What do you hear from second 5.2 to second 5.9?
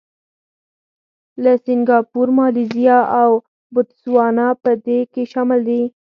شامل دي.